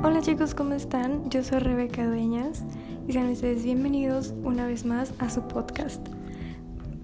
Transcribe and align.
Hola 0.00 0.20
chicos, 0.20 0.54
¿cómo 0.54 0.72
están? 0.72 1.28
Yo 1.30 1.44
soy 1.44 1.60
Rebeca 1.60 2.06
Dueñas 2.06 2.64
y 3.06 3.12
sean 3.12 3.28
ustedes 3.28 3.62
bienvenidos 3.62 4.34
una 4.42 4.66
vez 4.66 4.84
más 4.84 5.12
a 5.18 5.28
su 5.30 5.42
podcast. 5.42 6.04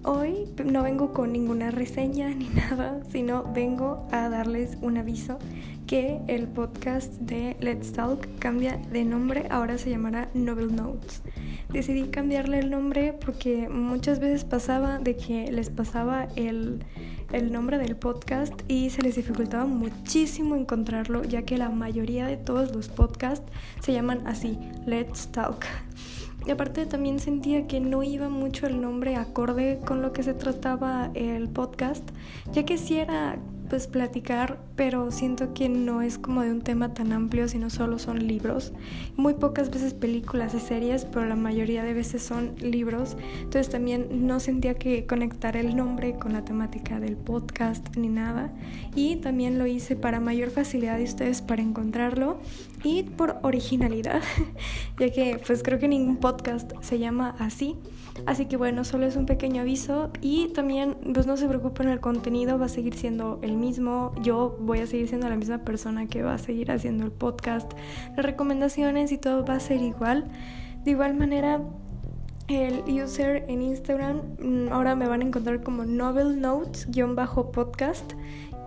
Hoy 0.03 0.49
no 0.65 0.83
vengo 0.83 1.13
con 1.13 1.31
ninguna 1.31 1.71
reseña 1.71 2.31
ni 2.31 2.49
nada, 2.49 3.01
sino 3.11 3.45
vengo 3.53 4.09
a 4.11 4.29
darles 4.31 4.79
un 4.81 4.97
aviso 4.97 5.39
que 5.87 6.21
el 6.27 6.49
podcast 6.49 7.13
de 7.21 7.57
Let's 7.61 7.93
Talk 7.93 8.27
cambia 8.39 8.79
de 8.91 9.05
nombre, 9.05 9.47
ahora 9.51 9.79
se 9.79 9.91
llamará 9.91 10.29
Novel 10.35 10.75
Notes. 10.75 11.23
Decidí 11.71 12.09
cambiarle 12.09 12.61
el 12.61 12.71
nombre 12.71 13.13
porque 13.13 13.69
muchas 13.69 14.21
veces 14.21 14.45
pasaba 14.45 14.99
de 14.99 15.17
que 15.17 15.53
les 15.53 15.71
pasaba 15.71 16.29
el 16.37 16.85
el 17.33 17.53
nombre 17.53 17.79
del 17.79 17.97
podcast 17.97 18.55
y 18.69 18.91
se 18.91 19.03
les 19.03 19.17
dificultaba 19.17 19.67
muchísimo 19.67 20.57
encontrarlo 20.57 21.25
ya 21.25 21.43
que 21.43 21.59
la 21.59 21.69
mayoría 21.69 22.27
de 22.27 22.37
todos 22.37 22.75
los 22.75 22.89
podcasts 22.89 23.51
se 23.81 23.93
llaman 23.93 24.27
así, 24.27 24.59
Let's 24.87 25.29
Talk. 25.29 25.67
Y 26.47 26.51
aparte 26.51 26.87
también 26.87 27.19
sentía 27.19 27.67
que 27.67 27.81
no 27.81 28.03
iba 28.03 28.31
mucho 28.31 28.67
el 28.67 28.81
nombre 28.81 29.17
acorde 29.17 29.81
con 29.85 30.01
lo 30.01 30.13
que 30.13 30.23
se 30.23 30.33
trataba 30.33 31.11
el 31.15 31.49
podcast, 31.49 32.09
ya 32.53 32.65
que 32.65 32.79
si 32.79 32.99
era 32.99 33.39
pues 33.69 33.87
platicar, 33.87 34.59
pero 34.77 35.11
siento 35.11 35.55
que 35.55 35.69
no 35.69 36.03
es 36.03 36.19
como 36.19 36.43
de 36.43 36.51
un 36.51 36.63
tema 36.63 36.95
tan 36.95 37.13
amplio, 37.13 37.49
sino 37.49 37.71
solo 37.71 37.99
son 37.99 38.27
libros. 38.27 38.73
Muy 39.17 39.35
pocas 39.35 39.71
veces 39.71 39.95
películas 39.95 40.55
y 40.55 40.61
series, 40.61 41.05
pero 41.05 41.27
la 41.27 41.37
mayoría 41.37 41.83
de 41.83 41.95
veces 41.95 42.23
son 42.23 42.55
libros. 42.61 43.17
Entonces 43.39 43.69
también 43.69 44.27
no 44.27 44.41
sentía 44.41 44.75
que 44.75 45.07
conectar 45.07 45.57
el 45.57 45.77
nombre 45.77 46.19
con 46.19 46.33
la 46.33 46.45
temática 46.45 47.01
del 47.01 47.17
podcast 47.17 47.97
ni 47.97 48.09
nada. 48.09 48.53
Y 48.95 49.17
también 49.17 49.59
lo 49.59 49.67
hice 49.67 49.97
para 49.97 50.21
mayor 50.21 50.51
facilidad 50.51 50.99
de 50.99 51.05
ustedes 51.05 51.43
para 51.43 51.63
encontrarlo 51.63 52.39
y 52.85 53.03
por 53.03 53.39
originalidad, 53.43 54.23
ya 54.99 55.11
que 55.11 55.41
pues 55.47 55.63
creo 55.63 55.79
que 55.79 55.89
ningún 55.89 56.17
podcast 56.17 56.73
se 56.81 56.99
llama 56.99 57.35
así. 57.39 57.77
Así 58.27 58.47
que 58.47 58.57
bueno, 58.57 58.85
solo 58.85 59.07
es 59.07 59.17
un 59.17 59.27
pequeño 59.27 59.63
aviso 59.63 60.11
y 60.21 60.49
también 60.49 60.97
pues 61.15 61.27
no 61.27 61.37
se 61.37 61.47
preocupen, 61.47 61.89
el 61.89 62.01
contenido 62.01 62.59
va 62.59 62.67
a 62.67 62.69
seguir 62.69 62.95
siendo 62.95 63.39
el 63.43 63.57
mismo. 63.59 64.13
Yo 64.23 64.57
voy 64.61 64.79
a 64.81 64.87
seguir 64.87 65.09
siendo 65.09 65.29
la 65.29 65.37
misma 65.37 65.59
persona 65.59 66.07
que 66.07 66.23
va 66.23 66.35
a 66.35 66.39
seguir 66.39 66.71
haciendo 66.71 67.05
el 67.05 67.13
podcast. 67.13 67.73
Las 68.17 68.25
recomendaciones 68.25 69.13
y 69.13 69.19
todo 69.19 69.45
va 69.45 69.55
a 69.55 69.61
ser 69.61 69.83
igual. 69.83 70.25
De 70.85 70.93
igual 70.93 71.15
manera, 71.15 71.61
el 72.49 72.83
user 72.89 73.45
en 73.49 73.61
Instagram 73.61 74.23
mm, 74.41 74.73
ahora 74.73 74.95
me 74.95 75.07
van 75.07 75.21
a 75.21 75.25
encontrar 75.25 75.63
como 75.63 75.85
novel 75.85 76.41
notes-podcast 76.41 78.13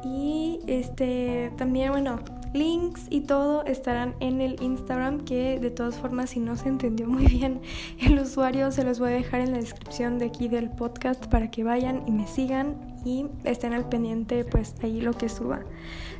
y 0.04 0.60
este 0.68 1.52
también 1.58 1.92
bueno 1.92 2.20
links 2.54 3.08
y 3.10 3.22
todo 3.22 3.64
estarán 3.66 4.16
en 4.20 4.42
el 4.42 4.62
Instagram 4.62 5.22
que 5.22 5.60
de 5.60 5.72
todas 5.72 5.96
formas 5.96 6.32
si 6.32 6.40
no 6.40 6.56
se 6.56 6.68
entendió 6.68 7.08
muy 7.08 7.26
bien 7.26 7.62
el 8.00 8.20
usuario 8.20 8.72
se 8.72 8.84
los 8.84 9.00
voy 9.00 9.12
a 9.12 9.16
dejar 9.16 9.42
en 9.42 9.52
la 9.52 9.58
descripción 9.58 10.20
de 10.20 10.26
aquí 10.26 10.48
del 10.48 10.70
podcast 10.70 11.26
para 11.28 11.50
que 11.50 11.64
vayan 11.64 12.04
y 12.08 12.12
me 12.12 12.28
sigan 12.28 12.76
y 13.04 13.26
estén 13.44 13.74
al 13.74 13.88
pendiente 13.90 14.46
pues 14.46 14.76
ahí 14.84 15.02
lo 15.02 15.14
que 15.14 15.30
suba. 15.30 15.62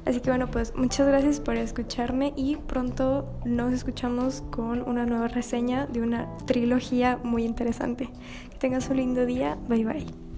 Así 0.06 0.20
que 0.20 0.30
bueno 0.30 0.50
pues 0.50 0.74
muchas 0.76 1.08
gracias 1.08 1.40
por 1.40 1.56
escucharme 1.56 2.34
y 2.36 2.56
pronto 2.56 3.40
nos 3.46 3.74
escuchamos 3.74 4.44
con 4.50 4.82
una 4.82 5.06
nueva 5.06 5.28
reseña 5.28 5.86
de 5.86 6.02
una 6.02 6.36
trilogía 6.46 7.20
muy 7.24 7.44
interesante. 7.44 8.10
Que 8.50 8.58
tengas 8.58 8.90
un 8.90 8.98
lindo 8.98 9.26
día, 9.26 9.58
bye 9.68 9.86
bye. 9.86 10.31